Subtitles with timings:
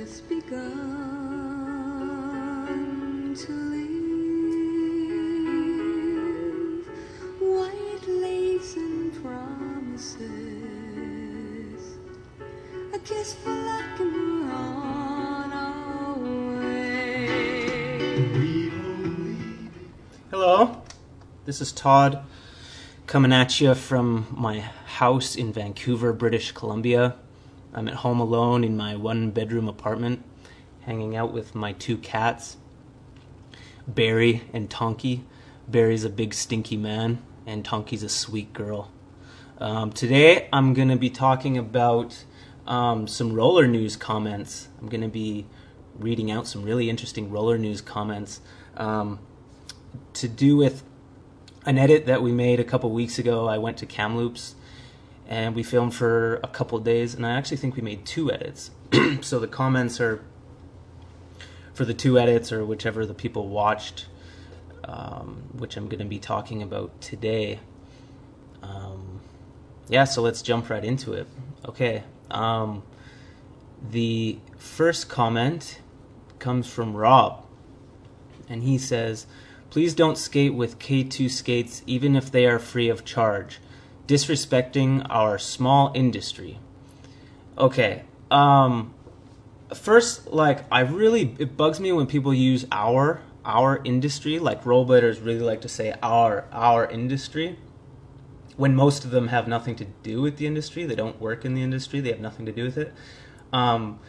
[0.00, 0.56] just begun
[3.36, 4.06] to live.
[7.38, 10.22] White lace and promises.
[12.94, 16.14] A kiss for luck and on our
[16.64, 17.26] way.
[20.30, 20.80] Hello,
[21.44, 22.24] this is Todd
[23.06, 27.16] coming at you from my house in Vancouver, British Columbia.
[27.72, 30.24] I'm at home alone in my one bedroom apartment,
[30.82, 32.56] hanging out with my two cats,
[33.86, 35.22] Barry and Tonky.
[35.68, 38.90] Barry's a big stinky man, and Tonky's a sweet girl.
[39.58, 42.24] Um, today I'm going to be talking about
[42.66, 44.68] um, some roller news comments.
[44.80, 45.46] I'm going to be
[45.96, 48.40] reading out some really interesting roller news comments
[48.76, 49.20] um,
[50.14, 50.82] to do with
[51.66, 53.46] an edit that we made a couple weeks ago.
[53.46, 54.54] I went to Kamloops
[55.30, 58.72] and we filmed for a couple days, and I actually think we made two edits.
[59.20, 60.22] so the comments are
[61.72, 64.06] for the two edits or whichever the people watched,
[64.84, 67.60] um, which I'm going to be talking about today.
[68.60, 69.20] Um,
[69.88, 71.28] yeah, so let's jump right into it.
[71.64, 72.02] Okay.
[72.30, 72.82] Um,
[73.88, 75.80] the first comment
[76.40, 77.46] comes from Rob,
[78.48, 79.26] and he says,
[79.70, 83.60] Please don't skate with K2 skates even if they are free of charge,
[84.10, 86.58] disrespecting our small industry.
[87.56, 88.92] Okay, um,
[89.72, 95.24] first, like, I really, it bugs me when people use our, our industry, like rollerbladers
[95.24, 97.56] really like to say our, our industry
[98.56, 100.84] when most of them have nothing to do with the industry.
[100.84, 102.00] They don't work in the industry.
[102.00, 102.92] They have nothing to do with it.
[103.52, 104.00] Um,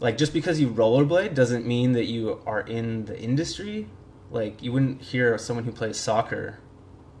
[0.00, 3.86] like just because you rollerblade doesn't mean that you are in the industry.
[4.32, 6.58] Like you wouldn't hear someone who plays soccer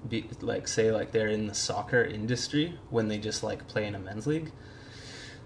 [0.08, 3.94] be like say like they're in the soccer industry when they just like play in
[3.94, 4.52] a men's league.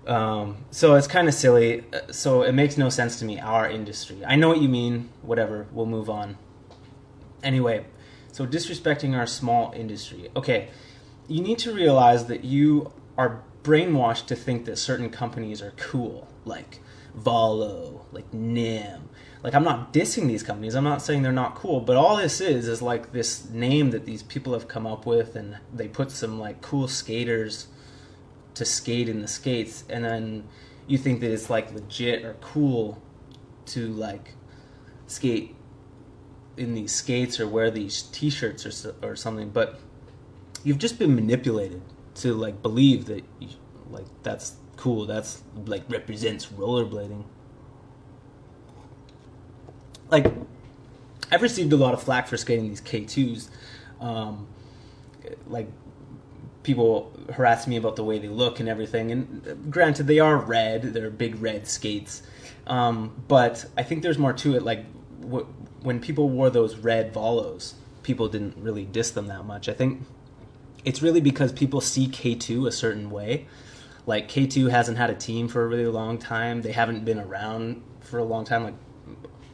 [0.07, 1.85] Um, so it's kind of silly.
[1.93, 3.39] Uh, So it makes no sense to me.
[3.39, 4.25] Our industry.
[4.25, 5.11] I know what you mean.
[5.23, 5.67] Whatever.
[5.71, 6.39] We'll move on.
[7.43, 7.85] Anyway,
[8.33, 10.31] so disrespecting our small industry.
[10.35, 10.69] Okay,
[11.29, 16.27] you need to realize that you are brainwashed to think that certain companies are cool,
[16.45, 16.81] like
[17.17, 19.08] Valo, like Nim.
[19.43, 20.75] Like I'm not dissing these companies.
[20.75, 24.05] I'm not saying they're not cool, but all this is is like this name that
[24.05, 27.69] these people have come up with, and they put some like cool skaters
[28.55, 30.45] to skate in the skates, and then
[30.89, 33.01] you think that it's like legit or cool
[33.67, 34.35] to like
[35.07, 35.55] skate
[36.57, 39.79] in these skates or wear these t-shirts or, so- or something but
[40.65, 41.81] you've just been manipulated
[42.15, 43.49] to like believe that you,
[43.91, 47.25] like that's cool that's like represents rollerblading
[50.11, 50.33] like
[51.31, 53.49] i've received a lot of flack for skating these k2s
[54.01, 54.47] um,
[55.49, 55.69] like
[56.63, 60.83] people harass me about the way they look and everything and granted they are red
[60.83, 62.23] they're big red skates
[62.67, 64.85] um, but i think there's more to it like
[65.23, 65.47] w-
[65.83, 70.03] when people wore those red valos people didn't really diss them that much i think
[70.85, 73.47] it's really because people see K2 a certain way.
[74.07, 76.63] Like K2 hasn't had a team for a really long time.
[76.63, 78.65] They haven't been around for a long time.
[78.65, 78.75] Like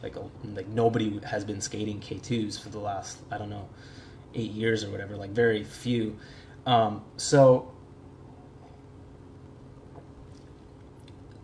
[0.05, 0.17] like
[0.55, 3.69] like nobody has been skating K2s for the last I don't know
[4.35, 5.17] eight years or whatever.
[5.17, 6.19] Like very few.
[6.67, 7.73] Um, so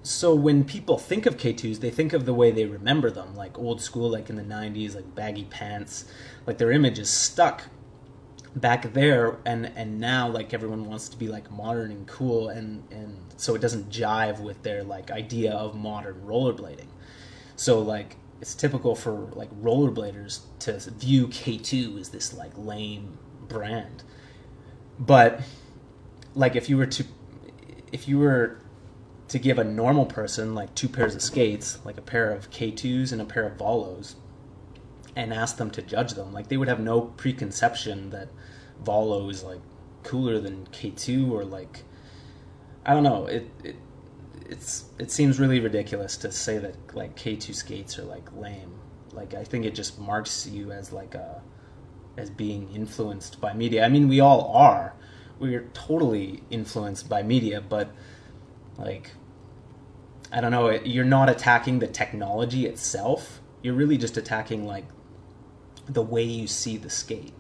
[0.03, 3.59] so when people think of K2s, they think of the way they remember them, like
[3.59, 6.05] old school, like in the '90s, like baggy pants.
[6.47, 7.65] Like their image is stuck
[8.57, 12.83] back there and and now like everyone wants to be like modern and cool and
[12.91, 16.89] and so it doesn't jive with their like idea of modern rollerblading
[17.55, 23.19] so like it's typical for like rollerbladers to view K2 as this like lame
[23.49, 24.03] brand
[24.99, 25.41] but
[26.35, 27.05] like if you were to
[27.93, 28.59] if you were
[29.29, 33.13] to give a normal person like two pairs of skates like a pair of K2s
[33.13, 34.15] and a pair of Valos
[35.17, 36.33] and ask them to judge them.
[36.33, 38.29] Like they would have no preconception that
[38.83, 39.61] Valo is like
[40.03, 41.85] cooler than K2 or like
[42.85, 43.27] I don't know.
[43.27, 43.77] It it
[44.51, 48.75] it's it seems really ridiculous to say that like K2 skates are like lame.
[49.13, 51.41] Like I think it just marks you as like a
[52.17, 53.85] as being influenced by media.
[53.85, 54.95] I mean, we all are.
[55.39, 57.91] We're totally influenced by media, but
[58.77, 59.13] like
[60.33, 63.41] I don't know, you're not attacking the technology itself.
[63.63, 64.87] You're really just attacking like
[65.89, 67.35] the way you see the skate.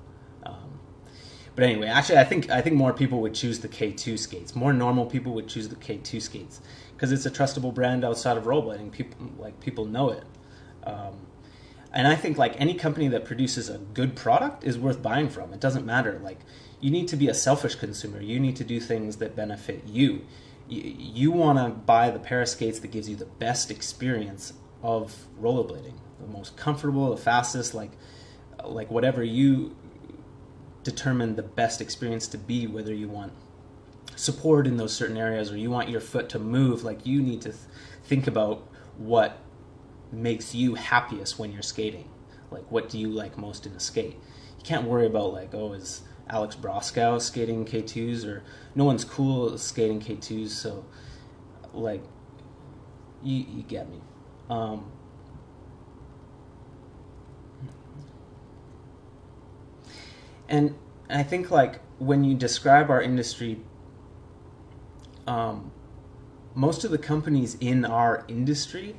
[0.44, 0.80] Um,
[1.56, 4.54] but anyway, actually, I think I think more people would choose the K2 skates.
[4.54, 6.60] More normal people would choose the K2 skates
[7.00, 8.92] because it's a trustable brand outside of rollerblading.
[8.92, 10.24] People like people know it.
[10.84, 11.14] Um,
[11.94, 15.54] and I think like any company that produces a good product is worth buying from.
[15.54, 16.20] It doesn't matter.
[16.22, 16.40] Like
[16.78, 18.20] you need to be a selfish consumer.
[18.20, 20.26] You need to do things that benefit you.
[20.68, 24.52] you, you want to buy the pair of skates that gives you the best experience
[24.82, 27.92] of rollerblading, the most comfortable, the fastest, like
[28.62, 29.74] like whatever you
[30.84, 33.32] determine the best experience to be, whether you want
[34.20, 37.40] support in those certain areas or you want your foot to move, like you need
[37.40, 37.64] to th-
[38.04, 38.68] think about
[38.98, 39.38] what
[40.12, 42.08] makes you happiest when you're skating.
[42.50, 44.18] Like what do you like most in a skate?
[44.58, 48.42] You can't worry about like, oh, is Alex Broskow skating K2s or
[48.74, 50.84] no one's cool skating K2s, so
[51.72, 52.02] like
[53.22, 54.00] you you get me.
[54.50, 54.92] Um,
[60.48, 60.74] and
[61.08, 63.60] I think like when you describe our industry,
[65.30, 65.70] um,
[66.56, 68.96] most of the companies in our industry,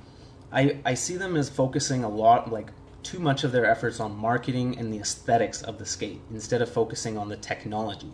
[0.51, 2.71] I I see them as focusing a lot like
[3.03, 6.71] too much of their efforts on marketing and the aesthetics of the skate instead of
[6.71, 8.11] focusing on the technology.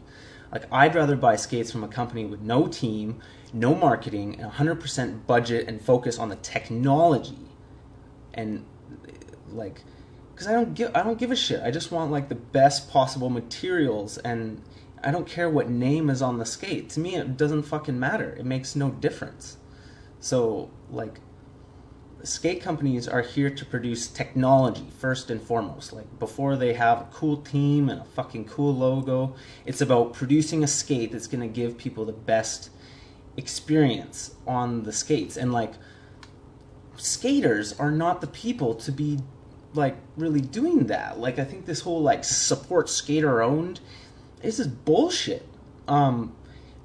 [0.52, 3.22] Like I'd rather buy skates from a company with no team,
[3.54, 7.46] no marketing, and 100% budget and focus on the technology.
[8.34, 8.66] And
[9.52, 9.84] like
[10.36, 11.62] cuz I don't give I don't give a shit.
[11.62, 14.64] I just want like the best possible materials and
[15.04, 16.90] I don't care what name is on the skate.
[16.92, 18.36] To me it doesn't fucking matter.
[18.38, 19.58] It makes no difference.
[20.20, 21.20] So like
[22.24, 25.94] skate companies are here to produce technology first and foremost.
[25.94, 29.36] Like before they have a cool team and a fucking cool logo,
[29.66, 32.70] it's about producing a skate that's to give people the best
[33.38, 35.38] experience on the skates.
[35.38, 35.74] And like
[36.98, 39.20] skaters are not the people to be
[39.74, 41.20] like really doing that.
[41.20, 43.80] Like I think this whole like support skater owned
[44.42, 45.48] this is bullshit.
[45.88, 46.36] Um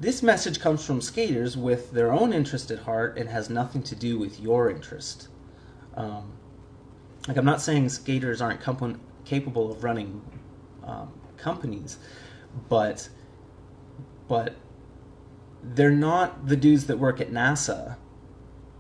[0.03, 3.95] this message comes from skaters with their own interest at heart and has nothing to
[3.95, 5.29] do with your interest.
[5.95, 6.33] Um,
[7.29, 10.21] like I'm not saying skaters aren't comp- capable of running
[10.83, 11.99] um, companies,
[12.69, 13.09] but
[14.27, 14.57] but
[15.63, 17.97] they're not the dudes that work at NASA.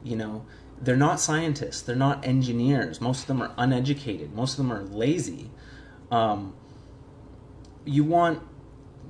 [0.02, 0.44] You know,
[0.80, 1.82] they're not scientists.
[1.82, 3.00] They're not engineers.
[3.00, 4.34] Most of them are uneducated.
[4.34, 5.52] Most of them are lazy.
[6.10, 6.54] Um,
[7.84, 8.42] you want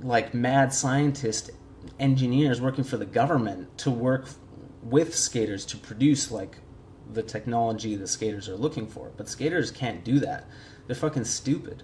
[0.03, 1.51] like mad scientist
[1.99, 4.27] engineers working for the government to work
[4.81, 6.57] with skaters to produce like
[7.11, 9.11] the technology the skaters are looking for.
[9.15, 10.47] But skaters can't do that.
[10.87, 11.83] They're fucking stupid.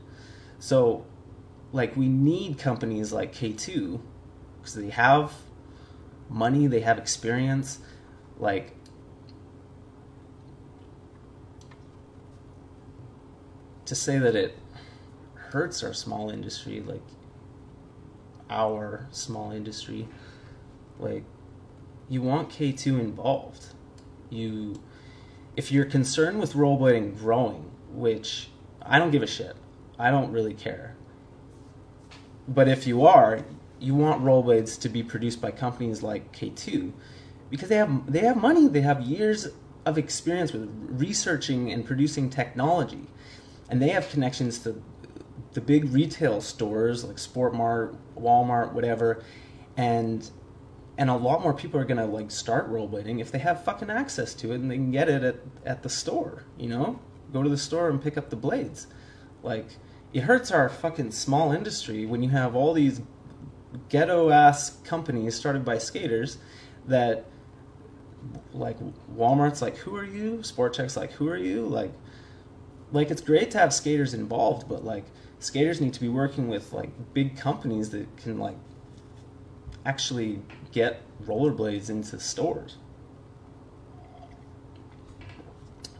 [0.60, 1.06] So,
[1.72, 4.02] like, we need companies like K2
[4.58, 5.34] because they have
[6.30, 7.80] money, they have experience.
[8.38, 8.76] Like,
[13.86, 14.58] to say that it
[15.36, 17.02] hurts our small industry, like,
[18.50, 20.08] our small industry,
[21.00, 21.24] like,
[22.10, 23.68] you want K2 involved.
[24.30, 24.82] You
[25.56, 28.50] if you're concerned with rollerblading growing, which
[28.82, 29.56] I don't give a shit,
[29.98, 30.96] I don't really care.
[32.48, 33.44] But if you are,
[33.80, 36.92] you want rollerblades to be produced by companies like K2
[37.50, 39.48] because they have they have money, they have years
[39.86, 43.08] of experience with researching and producing technology.
[43.70, 44.82] And they have connections to
[45.54, 49.24] the big retail stores like Sportmart, Walmart, whatever,
[49.78, 50.30] and
[50.98, 54.34] and a lot more people are gonna like start rollerblading if they have fucking access
[54.36, 57.00] to it and they can get it at, at the store you know?
[57.32, 58.88] Go to the store and pick up the blades.
[59.42, 59.68] Like
[60.14, 63.02] it hurts our fucking small industry when you have all these
[63.88, 66.38] ghetto ass companies started by skaters
[66.88, 67.26] that
[68.52, 68.78] like
[69.16, 70.44] walmart's like who are you?
[70.44, 71.66] Sport like who are you?
[71.66, 71.94] Like
[72.92, 75.06] like it's great to have skaters involved but like
[75.40, 78.58] skaters need to be working with like big companies that can like
[79.86, 80.42] actually
[80.72, 82.78] get rollerblades into stores.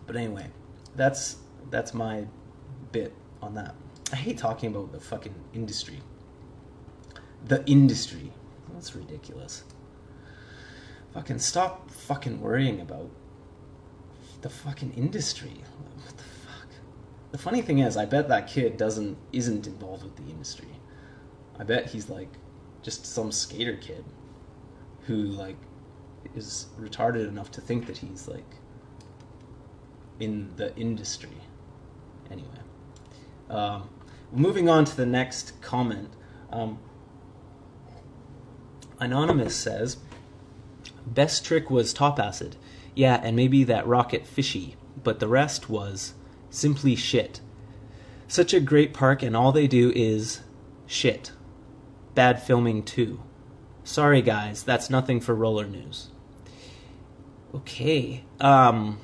[0.06, 0.48] But anyway,
[0.96, 1.38] that's
[1.70, 2.26] that's my
[2.92, 3.76] bit on that.
[4.12, 6.02] I hate talking about the fucking industry.
[7.46, 8.32] The industry.
[8.74, 9.64] That's ridiculous.
[11.14, 13.10] Fucking stop fucking worrying about
[14.42, 15.64] the fucking industry.
[16.06, 16.24] What the?
[17.32, 20.70] The funny thing is, I bet that kid doesn't isn't involved with the industry.
[21.60, 22.30] I bet he's like
[22.82, 24.04] just some skater kid
[25.02, 25.58] who like
[26.36, 28.56] is retarded enough to think that he's like
[30.20, 31.38] in the industry.
[32.32, 32.48] Anyway,
[33.50, 33.90] um,
[34.32, 36.10] moving on to the next comment.
[36.52, 36.80] Um,
[39.00, 39.98] Anonymous says,
[41.06, 42.56] "Best trick was top acid,
[42.96, 46.14] yeah, and maybe that rocket fishy, but the rest was
[46.50, 47.42] simply shit.
[48.28, 50.42] Such a great park, and all they do is
[50.86, 51.32] shit.
[52.16, 53.22] Bad filming too."
[53.84, 56.10] Sorry, guys, that's nothing for roller news.
[57.56, 58.24] Okay.
[58.40, 59.00] Um,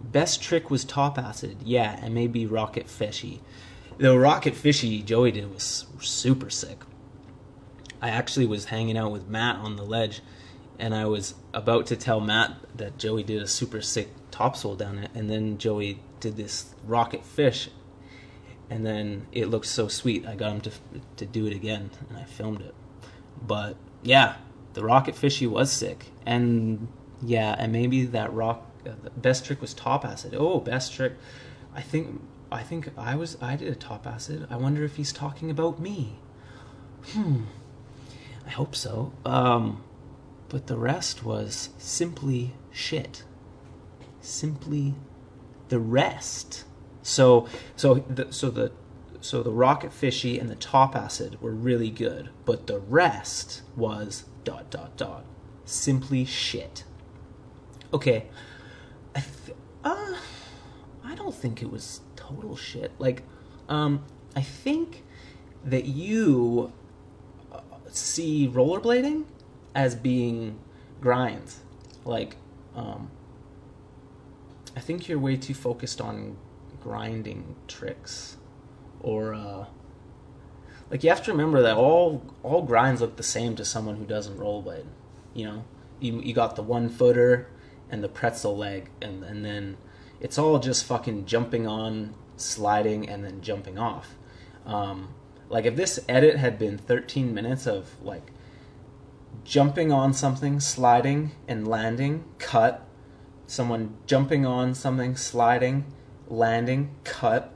[0.00, 1.58] best trick was top acid.
[1.64, 3.42] Yeah, and maybe rocket fishy.
[3.98, 6.78] The rocket fishy Joey did was super sick.
[8.00, 10.22] I actually was hanging out with Matt on the ledge
[10.82, 14.98] and I was about to tell Matt that Joey did a super sick topsoul down
[14.98, 17.68] it, and then Joey did this rocket fish,
[18.70, 20.26] and then it looked so sweet.
[20.26, 20.70] I got him to
[21.16, 22.74] to do it again, and I filmed it.
[23.46, 24.36] But yeah,
[24.72, 26.88] the rocket fishy was sick, and
[27.20, 30.34] yeah, and maybe that rock uh, best trick was top acid.
[30.36, 31.14] Oh, best trick.
[31.74, 34.46] I think I think I was I did a top acid.
[34.48, 36.18] I wonder if he's talking about me.
[37.08, 37.42] Hmm.
[38.46, 39.12] I hope so.
[39.24, 39.82] Um,
[40.48, 43.24] but the rest was simply shit.
[44.20, 44.94] Simply
[45.72, 46.64] the rest.
[47.02, 48.72] So so the, so the
[49.22, 54.24] so the rocket fishy and the top acid were really good, but the rest was
[54.44, 55.24] dot dot dot
[55.64, 56.84] simply shit.
[57.94, 58.26] Okay,
[59.14, 60.16] I th- uh,
[61.02, 62.92] I don't think it was total shit.
[62.98, 63.22] Like,
[63.68, 64.04] um,
[64.36, 65.04] I think
[65.64, 66.70] that you
[67.50, 67.60] uh,
[67.90, 69.24] see rollerblading
[69.74, 70.58] as being
[71.00, 71.54] grind.
[72.04, 72.36] Like,
[72.74, 73.10] um,
[74.76, 76.36] I think you're way too focused on
[76.80, 78.36] grinding tricks,
[79.00, 79.66] or uh,
[80.90, 84.04] like you have to remember that all all grinds look the same to someone who
[84.04, 84.86] doesn't rollerblade.
[85.34, 85.64] You know,
[86.00, 87.48] you you got the one footer
[87.90, 89.76] and the pretzel leg, and and then
[90.20, 94.16] it's all just fucking jumping on, sliding, and then jumping off.
[94.64, 95.14] Um,
[95.48, 98.32] like if this edit had been 13 minutes of like
[99.44, 102.86] jumping on something, sliding, and landing, cut.
[103.52, 105.84] Someone jumping on something, sliding,
[106.26, 107.52] landing, cut,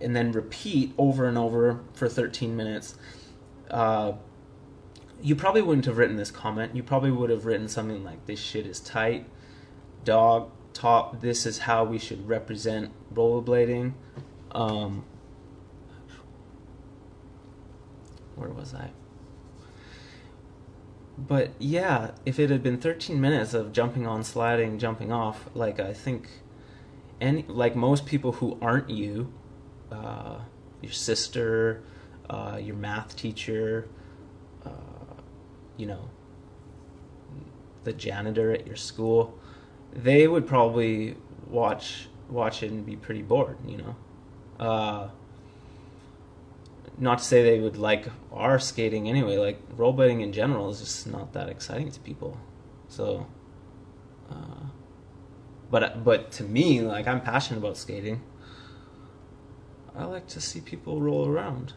[0.00, 2.96] and then repeat over and over for 13 minutes.
[3.68, 4.12] Uh,
[5.20, 6.76] you probably wouldn't have written this comment.
[6.76, 9.26] You probably would have written something like, This shit is tight.
[10.04, 13.94] Dog, top, this is how we should represent rollerblading.
[14.52, 15.04] Um,
[18.36, 18.90] where was I?
[21.16, 25.78] But yeah, if it had been 13 minutes of jumping on, sliding, jumping off, like
[25.78, 26.28] I think,
[27.20, 29.32] any like most people who aren't you,
[29.92, 30.40] uh,
[30.82, 31.82] your sister,
[32.28, 33.88] uh, your math teacher,
[34.64, 34.70] uh,
[35.76, 36.10] you know,
[37.84, 39.38] the janitor at your school,
[39.92, 41.16] they would probably
[41.48, 45.10] watch watch it and be pretty bored, you know.
[46.98, 49.36] Not to say they would like our skating anyway.
[49.36, 52.38] Like rollerblading in general is just not that exciting to people.
[52.88, 53.26] So,
[54.30, 54.66] uh,
[55.70, 58.22] but but to me, like I'm passionate about skating.
[59.96, 61.72] I like to see people roll around.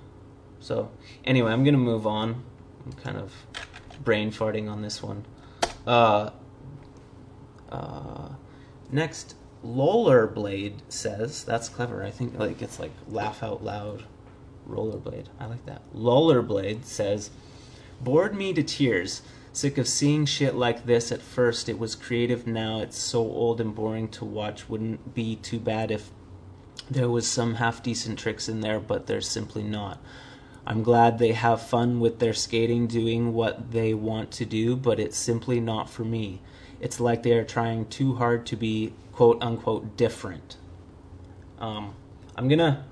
[0.59, 0.91] So
[1.23, 2.43] anyway, I'm gonna move on.
[2.85, 3.33] I'm kind of
[4.03, 5.25] brain farting on this one.
[5.85, 6.31] Uh,
[7.69, 8.29] uh,
[8.91, 12.03] next, Rollerblade says that's clever.
[12.03, 14.05] I think like it's like laugh out loud
[14.67, 15.27] Rollerblade.
[15.39, 15.81] I like that.
[15.93, 17.31] Lollerblade says,
[18.01, 19.21] Bored me to tears.
[19.53, 21.67] Sick of seeing shit like this at first.
[21.67, 24.69] It was creative, now it's so old and boring to watch.
[24.69, 26.11] Wouldn't be too bad if
[26.91, 29.99] there was some half decent tricks in there, but there's simply not.
[30.65, 34.99] I'm glad they have fun with their skating, doing what they want to do, but
[34.99, 36.41] it's simply not for me.
[36.79, 40.57] It's like they are trying too hard to be quote unquote different.
[41.57, 41.95] Um,
[42.35, 42.85] I'm gonna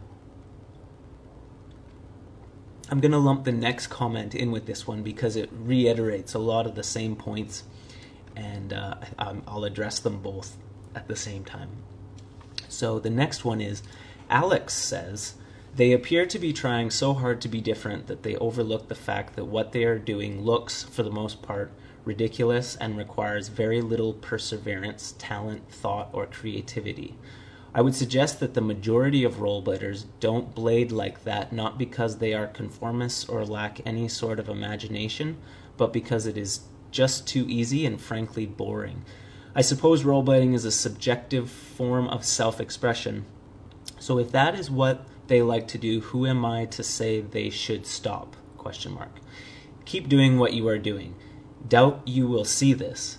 [2.89, 6.39] I'm going to lump the next comment in with this one because it reiterates a
[6.39, 7.63] lot of the same points,
[8.36, 10.56] and uh, I'll address them both
[10.94, 11.70] at the same time.
[12.70, 13.82] So the next one is
[14.30, 15.34] Alex says,
[15.75, 19.36] They appear to be trying so hard to be different that they overlook the fact
[19.36, 21.72] that what they are doing looks, for the most part,
[22.04, 27.15] ridiculous and requires very little perseverance, talent, thought, or creativity.
[27.75, 32.34] I would suggest that the majority of rollerbladers don't blade like that not because they
[32.34, 35.36] are conformists or lack any sort of imagination,
[35.75, 39.03] but because it is just too easy and frankly boring.
[39.53, 43.25] I suppose rollerblading is a subjective form of self expression.
[44.00, 47.50] So if that is what they like to do, who am I to say they
[47.50, 48.38] should stop?
[48.55, 49.20] Question mark.
[49.84, 51.15] Keep doing what you are doing.
[51.67, 53.17] Doubt you will see this.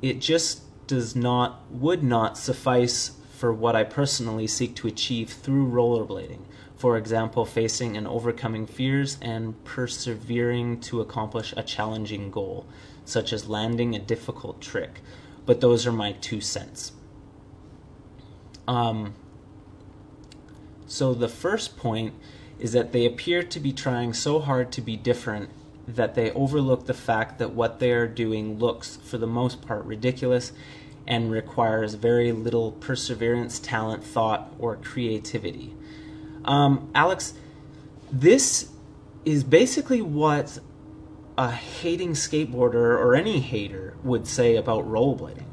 [0.00, 5.70] It just does not would not suffice for what I personally seek to achieve through
[5.70, 6.40] rollerblading.
[6.76, 12.66] For example, facing and overcoming fears and persevering to accomplish a challenging goal,
[13.04, 15.02] such as landing a difficult trick.
[15.46, 16.90] But those are my two cents.
[18.66, 19.14] Um,
[20.88, 22.14] so the first point
[22.58, 25.50] is that they appear to be trying so hard to be different
[25.86, 29.84] that they overlook the fact that what they are doing looks, for the most part,
[29.84, 30.52] ridiculous
[31.08, 35.74] and requires very little perseverance, talent, thought, or creativity.
[36.44, 37.32] Um, Alex,
[38.12, 38.68] this
[39.24, 40.58] is basically what
[41.38, 45.46] a hating skateboarder or any hater would say about rollerblading.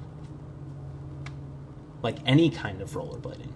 [2.04, 3.52] Like any kind of rollerblading.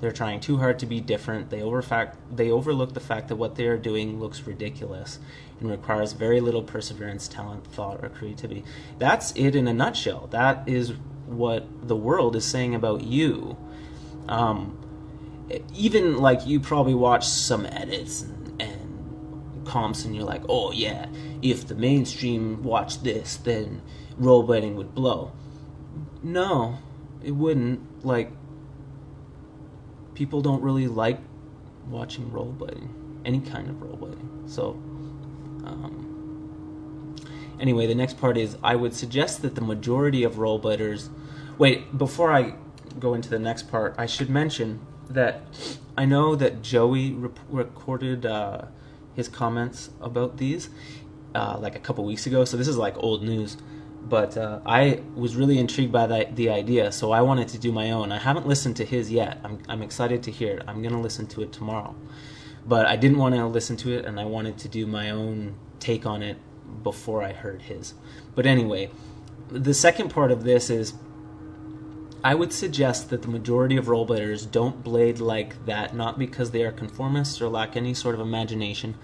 [0.00, 1.50] They're trying too hard to be different.
[1.50, 5.18] They over fact, they overlook the fact that what they are doing looks ridiculous
[5.60, 8.64] and requires very little perseverance, talent, thought, or creativity.
[8.98, 10.28] That's it in a nutshell.
[10.30, 10.94] That is
[11.26, 13.58] what the world is saying about you.
[14.26, 14.78] Um,
[15.74, 21.08] even like you probably watch some edits and, and comps, and you're like, oh yeah,
[21.42, 23.82] if the mainstream watched this, then
[24.18, 25.32] rollerblading would blow.
[26.22, 26.78] No,
[27.22, 28.04] it wouldn't.
[28.04, 28.30] Like
[30.20, 31.18] people don't really like
[31.88, 32.86] watching rollerblading,
[33.24, 34.28] any kind of rollerblading.
[34.46, 34.72] So,
[35.64, 37.16] um,
[37.58, 41.08] anyway, the next part is I would suggest that the majority of rollerbladers.
[41.56, 42.52] Wait, before I
[42.98, 45.40] go into the next part, I should mention that
[45.96, 47.16] I know that Joey
[47.48, 48.66] recorded uh,
[49.14, 50.68] his comments about these
[51.34, 53.56] uh, like a couple weeks ago, so this is like old news.
[54.02, 57.70] But uh, I was really intrigued by the, the idea, so I wanted to do
[57.70, 58.10] my own.
[58.12, 59.38] I haven't listened to his yet.
[59.44, 60.64] I'm, I'm excited to hear it.
[60.66, 61.94] I'm going to listen to it tomorrow.
[62.66, 65.54] But I didn't want to listen to it, and I wanted to do my own
[65.78, 66.38] take on it
[66.82, 67.94] before I heard his.
[68.34, 68.90] But anyway,
[69.48, 70.94] the second part of this is
[72.22, 76.64] I would suggest that the majority of rollerbladers don't blade like that, not because they
[76.64, 78.96] are conformists or lack any sort of imagination,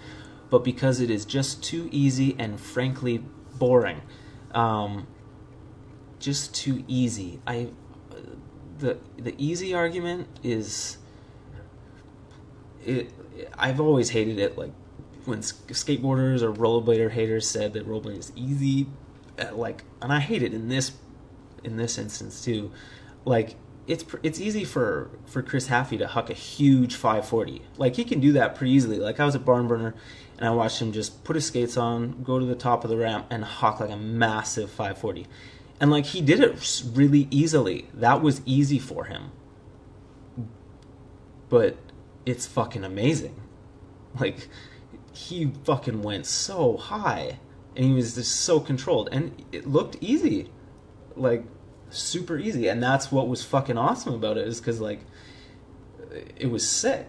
[0.51, 3.25] but because it is just too easy and frankly
[3.59, 4.03] boring.
[4.53, 5.07] Um,
[6.19, 7.41] just too easy.
[7.47, 7.69] I
[8.79, 10.99] the the easy argument is
[12.85, 13.13] it.
[13.59, 14.57] I've always hated it.
[14.57, 14.73] Like
[15.25, 18.87] when skateboarders or rollerblader haters said that rollerblading is easy,
[19.39, 20.93] uh, like, and I hate it in this
[21.65, 22.73] in this instance too.
[23.25, 27.63] Like it's it's easy for for Chris Haffey to huck a huge 540.
[27.79, 28.99] Like he can do that pretty easily.
[28.99, 29.95] Like I was at Barnburner
[30.39, 32.97] and I watched him just put his skates on, go to the top of the
[32.97, 35.27] ramp, and huck like a massive 540.
[35.81, 37.89] And like he did it really easily.
[37.95, 39.31] That was easy for him.
[41.49, 41.77] But
[42.25, 43.41] it's fucking amazing.
[44.19, 44.49] Like
[45.13, 47.39] he fucking went so high
[47.77, 50.51] and he was just so controlled and it looked easy.
[51.15, 51.45] Like
[51.91, 55.01] super easy and that's what was fucking awesome about it is cuz like
[56.37, 57.09] it was sick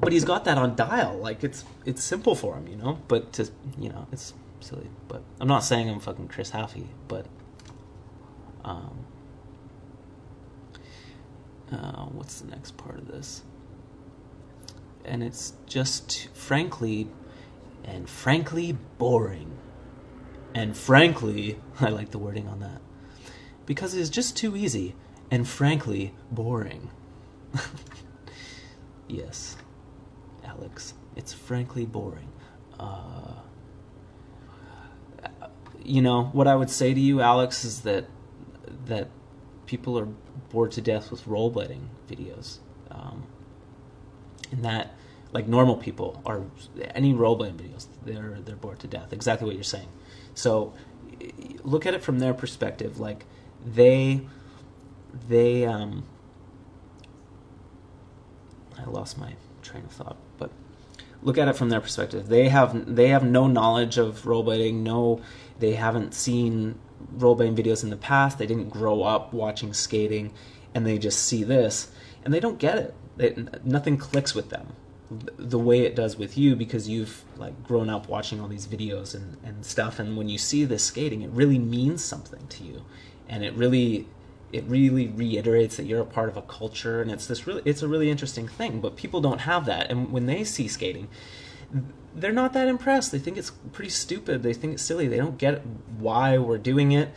[0.00, 1.16] but he's got that on dial.
[1.16, 2.98] Like it's it's simple for him, you know.
[3.08, 4.88] But to you know, it's silly.
[5.08, 7.26] But I'm not saying I'm fucking Chris Haffey, but
[8.64, 9.04] um,
[11.72, 13.42] uh, what's the next part of this?
[15.04, 17.08] And it's just frankly,
[17.84, 19.58] and frankly boring.
[20.54, 22.80] And frankly, I like the wording on that
[23.66, 24.94] because it is just too easy
[25.30, 26.90] and frankly boring.
[29.08, 29.56] yes.
[30.44, 30.94] Alex.
[31.16, 32.28] It's frankly boring.
[32.78, 33.34] Uh,
[35.84, 38.06] you know what I would say to you, Alex, is that
[38.86, 39.08] that
[39.66, 40.08] people are
[40.50, 42.58] bored to death with rollerblading videos,
[42.90, 43.24] um,
[44.50, 44.94] and that
[45.32, 46.42] like normal people are
[46.94, 49.12] any rollerblading videos, they're they're bored to death.
[49.12, 49.88] Exactly what you're saying.
[50.34, 50.74] So
[51.62, 53.00] look at it from their perspective.
[53.00, 53.24] Like
[53.64, 54.22] they
[55.28, 56.04] they um,
[58.78, 60.50] I lost my train of thought but
[61.22, 62.28] look at it from their perspective.
[62.28, 64.74] They have they have no knowledge of rollerblading.
[64.74, 65.20] No,
[65.58, 66.78] they haven't seen
[67.16, 68.38] rollerblading videos in the past.
[68.38, 70.32] They didn't grow up watching skating,
[70.74, 71.90] and they just see this,
[72.24, 72.94] and they don't get it.
[73.18, 74.74] it nothing clicks with them
[75.10, 79.14] the way it does with you because you've like grown up watching all these videos
[79.14, 82.84] and, and stuff and when you see this skating it really means something to you.
[83.28, 84.08] And it really
[84.52, 87.82] it really reiterates that you're a part of a culture and it's this really it's
[87.82, 89.90] a really interesting thing but people don't have that.
[89.90, 91.08] And when they see skating
[92.14, 93.10] they're not that impressed.
[93.10, 94.44] They think it's pretty stupid.
[94.44, 95.08] They think it's silly.
[95.08, 95.62] They don't get
[95.98, 97.10] why we're doing it.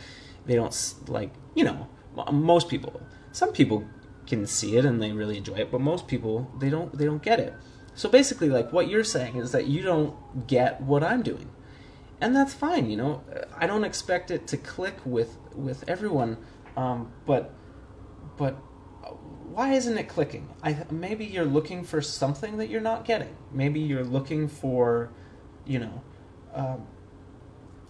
[0.46, 1.88] They don't like you know
[2.32, 3.00] most people
[3.32, 3.84] some people
[4.26, 7.22] can see it and they really enjoy it but most people they don't they don't
[7.22, 7.54] get it
[7.98, 11.50] so basically like what you're saying is that you don't get what i'm doing
[12.20, 13.22] and that's fine you know
[13.56, 16.36] i don't expect it to click with with everyone
[16.76, 17.52] um, but
[18.36, 18.52] but
[19.58, 20.48] why isn't it clicking?
[20.62, 23.36] I maybe you're looking for something that you're not getting.
[23.50, 25.10] Maybe you're looking for,
[25.66, 26.02] you know,
[26.54, 26.86] um,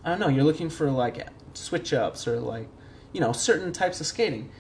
[0.03, 0.29] I don't know.
[0.29, 2.69] You're looking for like switch ups or like,
[3.13, 4.51] you know, certain types of skating,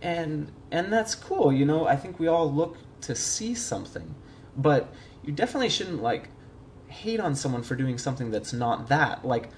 [0.00, 1.52] and and that's cool.
[1.52, 4.14] You know, I think we all look to see something,
[4.56, 4.92] but
[5.24, 6.28] you definitely shouldn't like
[6.88, 9.24] hate on someone for doing something that's not that.
[9.24, 9.50] Like,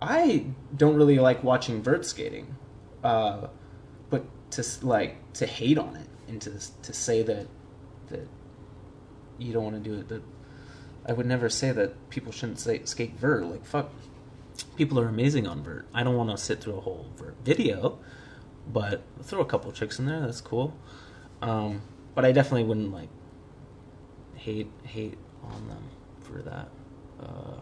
[0.00, 2.56] I don't really like watching vert skating.
[3.02, 3.48] Uh,
[4.10, 7.46] but to like to hate on it and to to say that
[8.08, 8.28] that
[9.38, 10.22] you don't want to do it that
[11.08, 13.46] I would never say that people shouldn't say, skate vert.
[13.46, 13.90] Like fuck,
[14.76, 15.86] people are amazing on vert.
[15.94, 17.98] I don't want to sit through a whole vert video,
[18.66, 20.20] but throw a couple tricks in there.
[20.20, 20.76] That's cool.
[21.40, 21.82] Um,
[22.14, 23.08] but I definitely wouldn't like
[24.36, 25.82] hate hate on them
[26.20, 26.68] for that.
[27.20, 27.60] Uh,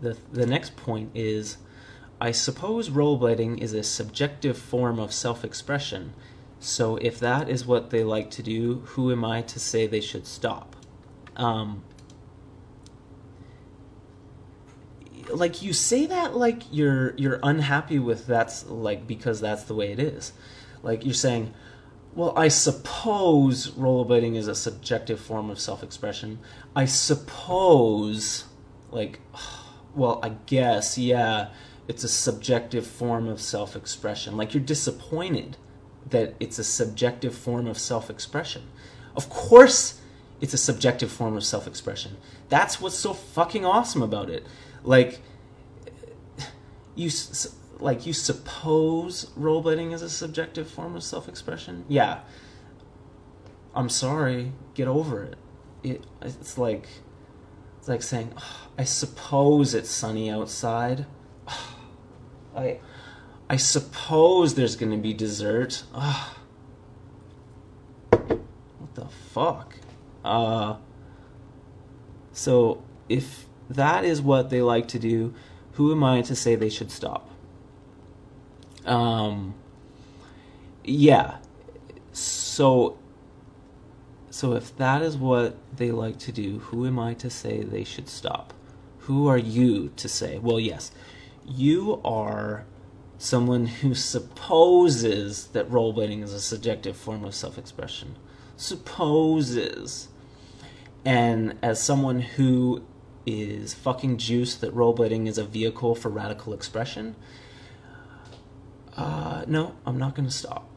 [0.00, 1.58] the the next point is,
[2.20, 6.14] I suppose rollerblading is a subjective form of self-expression.
[6.60, 10.00] So if that is what they like to do, who am I to say they
[10.00, 10.74] should stop?
[11.36, 11.84] Um,
[15.30, 19.92] like you say that like you're you're unhappy with that's like because that's the way
[19.92, 20.32] it is.
[20.82, 21.54] Like you're saying,
[22.14, 26.40] well, I suppose rollerblading is a subjective form of self-expression.
[26.74, 28.44] I suppose,
[28.90, 29.20] like,
[29.94, 31.50] well, I guess, yeah,
[31.88, 34.36] it's a subjective form of self-expression.
[34.36, 35.56] Like you're disappointed
[36.10, 38.62] that it's a subjective form of self-expression.
[39.16, 40.00] Of course,
[40.40, 42.18] it's a subjective form of self-expression.
[42.48, 44.46] That's what's so fucking awesome about it.
[44.84, 45.20] Like,
[46.94, 47.10] you
[47.80, 51.84] like you suppose rollerblading is a subjective form of self-expression?
[51.88, 52.20] Yeah.
[53.74, 54.52] I'm sorry.
[54.74, 55.36] Get over it,
[55.82, 56.88] it it's like
[57.78, 61.06] it's like saying "Oh, i suppose it's sunny outside.
[61.46, 61.76] Oh,
[62.56, 62.80] i
[63.48, 65.84] i suppose there's to be dessert.
[65.94, 66.36] Oh.
[68.10, 69.76] what the fuck?
[70.24, 70.76] Uh
[72.32, 75.34] so if that is what they like to do
[75.72, 77.27] who am i to say they should stop
[78.84, 79.54] um,
[80.84, 81.38] yeah.
[82.12, 82.98] So,
[84.30, 87.84] so if that is what they like to do, who am I to say they
[87.84, 88.52] should stop?
[89.00, 90.38] Who are you to say?
[90.38, 90.90] Well, yes,
[91.46, 92.64] you are
[93.18, 98.16] someone who supposes that rollerblading is a subjective form of self-expression.
[98.56, 100.08] Supposes.
[101.04, 102.82] And as someone who
[103.24, 107.14] is fucking juiced that rollerblading is a vehicle for radical expression,
[108.98, 110.68] uh, no, I'm not going to stop.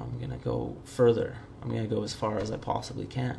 [0.00, 1.36] I'm going to go further.
[1.62, 3.38] I'm going to go as far as I possibly can.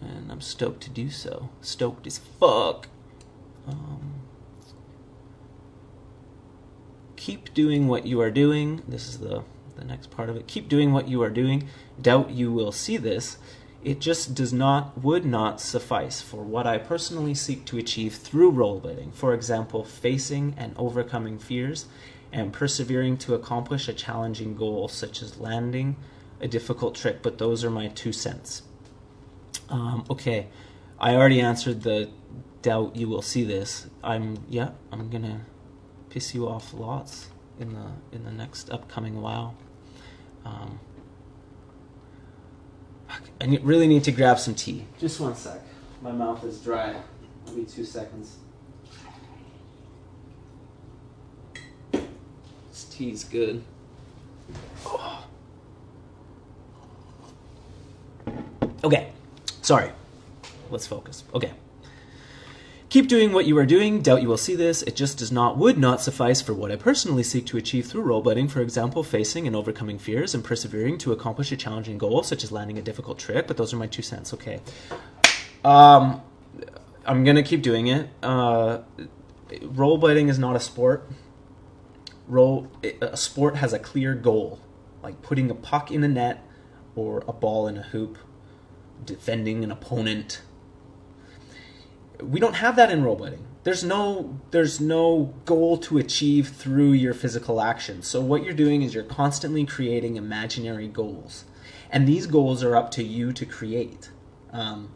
[0.00, 1.48] And I'm stoked to do so.
[1.60, 2.86] Stoked as fuck.
[3.66, 4.20] Um,
[7.16, 8.82] keep doing what you are doing.
[8.86, 9.42] This is the,
[9.76, 10.46] the next part of it.
[10.46, 11.68] Keep doing what you are doing.
[12.00, 13.38] Doubt you will see this.
[13.82, 18.50] It just does not, would not suffice for what I personally seek to achieve through
[18.50, 19.10] role-playing.
[19.10, 21.86] For example, facing and overcoming fears
[22.32, 25.96] and persevering to accomplish a challenging goal, such as landing
[26.40, 27.22] a difficult trick.
[27.22, 28.62] But those are my two cents.
[29.68, 30.48] Um, okay,
[30.98, 32.10] I already answered the
[32.62, 33.86] doubt you will see this.
[34.02, 35.42] I'm yeah, I'm gonna
[36.10, 39.56] piss you off lots in the in the next upcoming while.
[40.44, 40.80] Um,
[43.40, 44.86] I really need to grab some tea.
[44.98, 45.60] Just one sec.
[46.02, 46.96] My mouth is dry.
[47.46, 48.36] I'll be two seconds.
[52.78, 53.64] This tea's good.
[58.84, 59.10] Okay,
[59.62, 59.90] sorry.
[60.70, 61.24] Let's focus.
[61.34, 61.54] Okay.
[62.88, 64.00] Keep doing what you are doing.
[64.00, 64.82] Doubt you will see this.
[64.82, 68.04] It just does not, would not suffice for what I personally seek to achieve through
[68.04, 68.48] rollerblading.
[68.48, 72.52] For example, facing and overcoming fears and persevering to accomplish a challenging goal, such as
[72.52, 73.48] landing a difficult trick.
[73.48, 74.32] But those are my two cents.
[74.32, 74.60] Okay.
[75.64, 76.22] Um,
[77.04, 78.08] I'm gonna keep doing it.
[78.22, 78.82] Uh,
[79.50, 81.10] rollerblading is not a sport.
[82.28, 82.68] Roll
[83.00, 84.60] a sport has a clear goal,
[85.02, 86.44] like putting a puck in a net
[86.94, 88.18] or a ball in a hoop,
[89.04, 90.42] defending an opponent.
[92.20, 93.40] We don't have that in rollerblading.
[93.64, 98.02] There's no there's no goal to achieve through your physical action.
[98.02, 101.44] So what you're doing is you're constantly creating imaginary goals,
[101.90, 104.10] and these goals are up to you to create.
[104.52, 104.90] Um,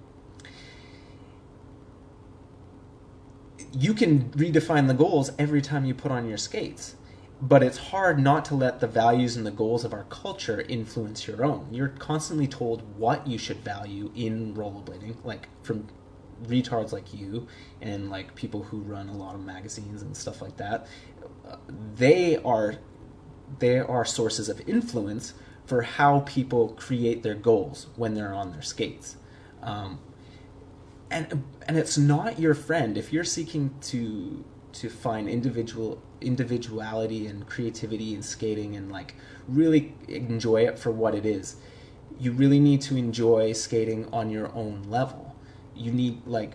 [3.73, 6.97] you can redefine the goals every time you put on your skates
[7.43, 11.27] but it's hard not to let the values and the goals of our culture influence
[11.27, 11.67] your own.
[11.73, 15.89] You're constantly told what you should value in rollerblading, like from
[16.45, 17.49] retards like you
[17.81, 20.87] and like people who run a lot of magazines and stuff like that.
[21.97, 22.77] They are
[23.59, 25.35] they are sources of influence
[25.67, 29.17] for how people create their goals when they're on their skates.
[29.63, 29.99] Um,
[31.11, 37.47] and and it's not your friend if you're seeking to to find individual individuality and
[37.47, 39.15] creativity in skating and like
[39.49, 41.57] really enjoy it for what it is.
[42.19, 45.35] You really need to enjoy skating on your own level.
[45.75, 46.53] You need like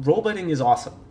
[0.00, 1.04] rollerblading is awesome.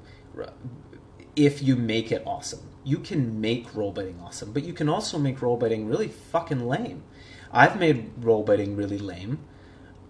[1.36, 2.62] If you make it awesome.
[2.84, 7.04] You can make rollerblading awesome but you can also make rollerblading really fucking lame.
[7.52, 9.40] I've made rollerblading really lame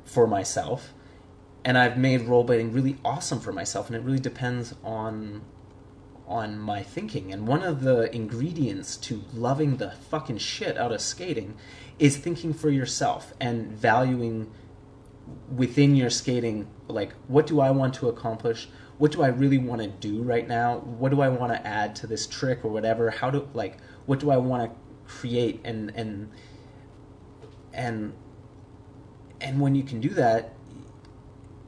[0.06, 0.94] for myself
[1.68, 5.42] and I've made rollerblading really awesome for myself, and it really depends on
[6.26, 7.34] on my thinking.
[7.34, 11.58] And one of the ingredients to loving the fucking shit out of skating
[12.00, 14.50] is thinking for yourself and valuing
[15.54, 18.70] within your skating like what do I want to accomplish?
[18.98, 20.78] What do I really want to do right now?
[20.78, 23.10] What do I want to add to this trick or whatever?
[23.10, 23.76] How do like
[24.06, 26.32] what do I want to create and and
[27.74, 28.14] and
[29.42, 30.54] and when you can do that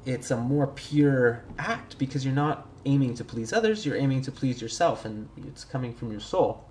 [0.10, 4.32] it's a more pure act because you're not aiming to please others, you're aiming to
[4.32, 6.66] please yourself, and it's coming from your soul.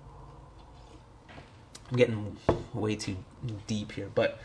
[1.89, 2.37] I'm getting
[2.73, 3.17] way too
[3.65, 4.39] deep here, but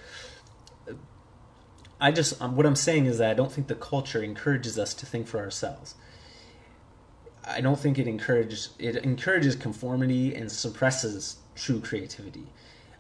[2.01, 4.95] I just um, what I'm saying is that I don't think the culture encourages us
[4.95, 5.95] to think for ourselves.
[7.47, 12.47] I don't think it encourages it encourages conformity and suppresses true creativity.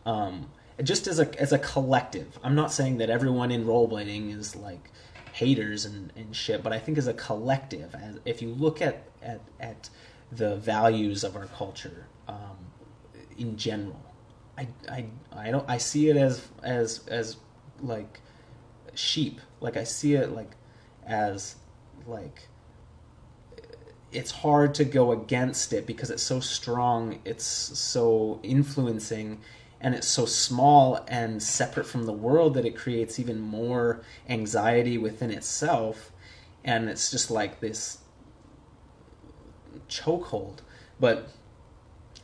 [0.04, 0.50] Um,
[0.82, 4.90] just as a as a collective, I'm not saying that everyone in rollerblading is like
[5.34, 9.02] haters and, and shit, but I think as a collective, as, if you look at,
[9.20, 9.90] at, at
[10.30, 12.56] the values of our culture um,
[13.36, 14.00] in general,
[14.56, 17.36] I, I, I don't I see it as as as
[17.82, 18.20] like
[18.94, 19.40] sheep.
[19.60, 20.52] Like I see it like
[21.04, 21.56] as
[22.06, 22.46] like
[24.12, 29.40] it's hard to go against it because it's so strong, it's so influencing
[29.84, 34.96] and it's so small and separate from the world that it creates even more anxiety
[34.96, 36.10] within itself.
[36.64, 37.98] And it's just like this
[39.86, 40.60] chokehold.
[40.98, 41.28] But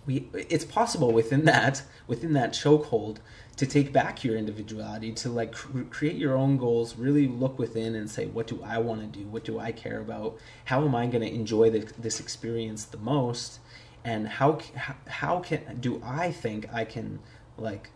[0.07, 3.19] we it's possible within that within that chokehold
[3.59, 7.95] to take back your individuality to like cr- create your own goals really look within
[7.95, 9.27] and say what do i want to do?
[9.27, 10.39] What do i care about?
[10.65, 13.61] How am i going to enjoy this, this experience the most?
[14.03, 14.61] And how
[15.07, 17.19] how can do i think i can
[17.61, 17.91] like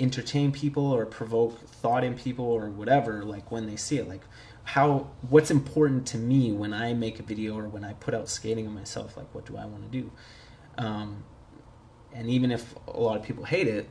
[0.00, 4.08] entertain people or provoke thought in people or whatever like when they see it.
[4.08, 4.22] Like
[4.64, 8.28] how what's important to me when i make a video or when i put out
[8.28, 9.16] skating of myself?
[9.16, 10.10] Like what do i want to do?
[10.76, 11.24] Um,
[12.12, 13.88] and even if a lot of people hate it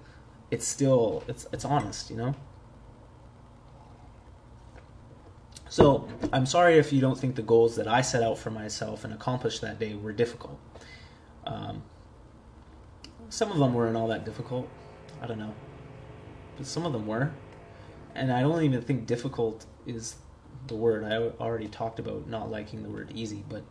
[0.50, 2.34] it's still it's it's honest you know?
[5.70, 9.04] So i'm sorry if you don't think the goals that i set out for myself
[9.04, 10.60] and accomplished that day were difficult.
[11.46, 11.84] Um,
[13.30, 14.68] some of them weren't all that difficult.
[15.22, 15.54] I don't know.
[16.58, 17.32] But some of them were.
[18.16, 20.16] And I don't even think difficult is
[20.68, 21.04] the word.
[21.04, 23.64] I already talked about not liking the word easy, but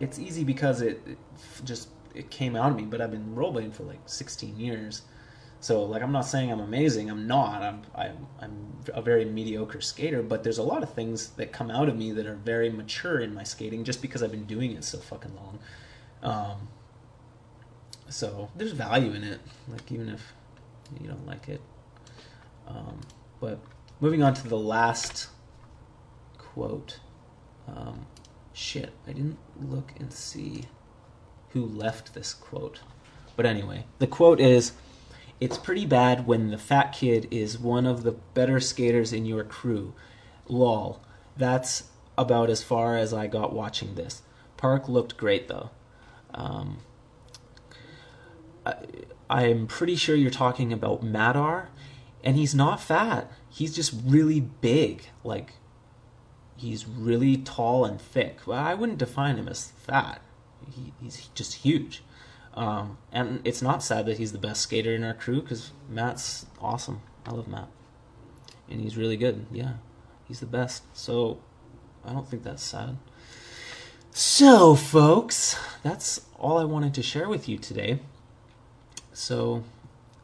[0.00, 1.18] it's easy because it, it
[1.64, 5.02] just it came out of me, but I've been rollerblading for like 16 years.
[5.60, 7.10] So like I'm not saying I'm amazing.
[7.10, 7.62] I'm not.
[7.62, 11.70] I'm I'm I'm a very mediocre skater, but there's a lot of things that come
[11.70, 14.72] out of me that are very mature in my skating just because I've been doing
[14.72, 15.58] it so fucking long.
[16.22, 16.68] Um,
[18.08, 20.32] so there's value in it, like even if
[21.00, 21.60] you don't like it.
[22.66, 23.00] Um,
[23.40, 23.60] but
[24.00, 25.28] moving on to the last
[26.36, 27.00] quote.
[27.66, 28.06] Um,
[28.52, 30.64] shit, I didn't look and see
[31.50, 32.80] who left this quote.
[33.36, 34.72] But anyway, the quote is
[35.40, 39.44] It's pretty bad when the fat kid is one of the better skaters in your
[39.44, 39.94] crew.
[40.48, 41.00] Lol.
[41.36, 41.84] That's
[42.16, 44.22] about as far as I got watching this.
[44.56, 45.70] Park looked great though.
[46.34, 46.78] Um,
[48.64, 48.74] I,
[49.30, 51.70] I'm pretty sure you're talking about Madar,
[52.24, 53.30] and he's not fat.
[53.48, 55.06] He's just really big.
[55.24, 55.54] Like,
[56.56, 58.46] he's really tall and thick.
[58.46, 60.20] Well, I wouldn't define him as fat.
[60.70, 62.02] He, he's just huge.
[62.54, 66.46] Um, and it's not sad that he's the best skater in our crew because Matt's
[66.60, 67.02] awesome.
[67.24, 67.68] I love Matt.
[68.68, 69.46] And he's really good.
[69.52, 69.74] Yeah,
[70.26, 70.82] he's the best.
[70.92, 71.38] So
[72.04, 72.96] I don't think that's sad.
[74.20, 78.00] So, folks, that's all I wanted to share with you today.
[79.12, 79.62] So,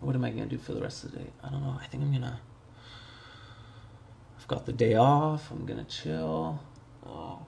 [0.01, 1.31] what am I going to do for the rest of the day?
[1.45, 1.79] I don't know.
[1.81, 2.41] I think I'm going to.
[4.37, 5.49] I've got the day off.
[5.53, 6.59] I'm going to chill.
[7.07, 7.47] Oh.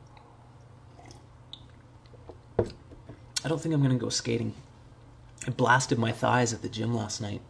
[2.61, 4.55] I don't think I'm going to go skating.
[5.49, 7.41] I blasted my thighs at the gym last night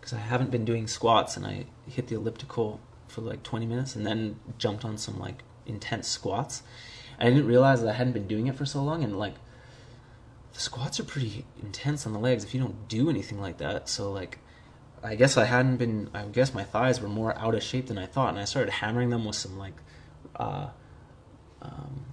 [0.00, 3.94] because I haven't been doing squats and I hit the elliptical for like 20 minutes
[3.94, 6.64] and then jumped on some like intense squats
[7.18, 9.34] I didn't realize that I hadn't been doing it for so long, and like
[10.52, 13.88] the squats are pretty intense on the legs if you don't do anything like that.
[13.88, 14.38] So like,
[15.02, 16.10] I guess I hadn't been.
[16.14, 18.70] I guess my thighs were more out of shape than I thought, and I started
[18.72, 19.74] hammering them with some like
[20.36, 20.68] uh,
[21.62, 22.06] um,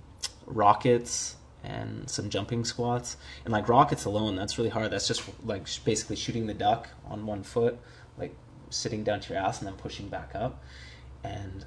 [0.46, 3.18] rockets and some jumping squats.
[3.46, 4.92] And like rockets alone, that's really hard.
[4.92, 7.80] That's just like basically shooting the duck on one foot,
[8.18, 8.36] like
[8.70, 10.62] sitting down to your ass and then pushing back up.
[11.24, 11.66] And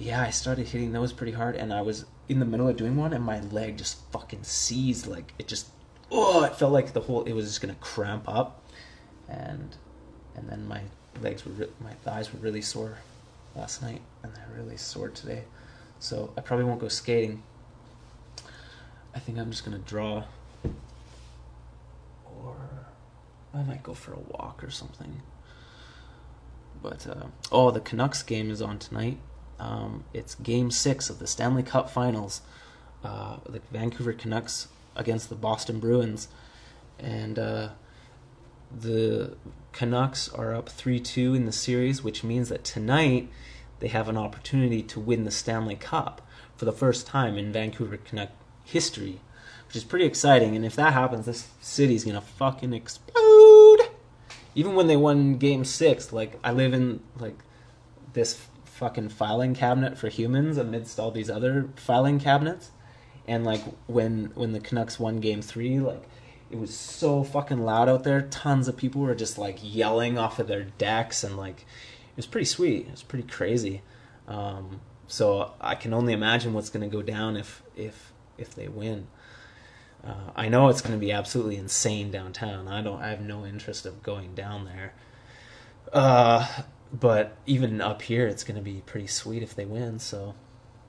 [0.00, 2.96] yeah, I started hitting those pretty hard, and I was in the middle of doing
[2.96, 5.06] one, and my leg just fucking seized.
[5.06, 5.68] Like it just,
[6.10, 8.64] oh, it felt like the whole it was just gonna cramp up,
[9.28, 9.76] and
[10.34, 10.82] and then my
[11.20, 12.96] legs were re- my thighs were really sore
[13.54, 15.44] last night, and they're really sore today.
[15.98, 17.42] So I probably won't go skating.
[19.14, 20.24] I think I'm just gonna draw,
[22.24, 22.56] or
[23.52, 25.20] I might go for a walk or something.
[26.82, 29.18] But uh, oh, the Canucks game is on tonight.
[29.60, 32.40] Um, it's Game Six of the Stanley Cup Finals.
[33.04, 36.28] Uh, the Vancouver Canucks against the Boston Bruins,
[36.98, 37.68] and uh,
[38.76, 39.36] the
[39.72, 43.28] Canucks are up three two in the series, which means that tonight
[43.78, 46.20] they have an opportunity to win the Stanley Cup
[46.56, 48.30] for the first time in Vancouver Canuck
[48.64, 49.20] history,
[49.66, 50.54] which is pretty exciting.
[50.54, 53.78] And if that happens, this city's gonna fucking explode.
[54.54, 57.38] Even when they won Game Six, like I live in like
[58.12, 58.34] this
[58.80, 62.70] fucking filing cabinet for humans amidst all these other filing cabinets,
[63.28, 66.08] and like when when the Canucks won Game Three, like
[66.50, 68.22] it was so fucking loud out there.
[68.22, 72.26] Tons of people were just like yelling off of their decks, and like it was
[72.26, 72.86] pretty sweet.
[72.86, 73.82] It was pretty crazy.
[74.26, 78.68] Um, so I can only imagine what's going to go down if if if they
[78.68, 79.08] win.
[80.02, 82.66] Uh, I know it's going to be absolutely insane downtown.
[82.66, 83.02] I don't.
[83.02, 84.94] I have no interest of going down there.
[85.92, 86.46] Uh,
[86.92, 89.98] but even up here, it's going to be pretty sweet if they win.
[89.98, 90.34] So,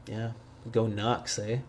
[0.07, 0.31] yeah,
[0.71, 1.59] go Nucks, eh?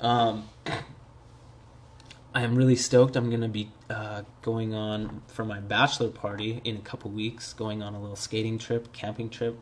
[0.00, 0.48] Um,
[2.34, 3.16] I am really stoked.
[3.16, 7.52] I'm going to be uh, going on for my bachelor party in a couple weeks.
[7.54, 9.58] Going on a little skating trip, camping trip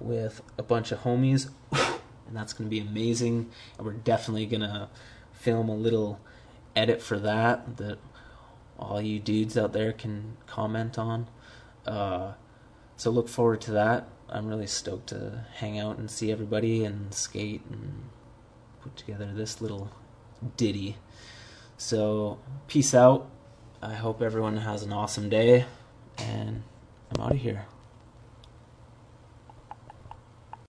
[0.00, 3.50] with a bunch of homies, and that's going to be amazing.
[3.78, 4.88] And we're definitely going to
[5.32, 6.20] film a little
[6.74, 7.98] edit for that that
[8.78, 11.28] all you dudes out there can comment on.
[11.86, 12.32] Uh,
[12.96, 14.08] so look forward to that.
[14.28, 18.10] I'm really stoked to hang out and see everybody and skate and
[18.82, 19.90] put together this little
[20.56, 20.96] ditty.
[21.76, 23.30] So peace out.
[23.82, 25.66] I hope everyone has an awesome day,
[26.16, 26.62] and
[27.14, 27.66] I'm out of here.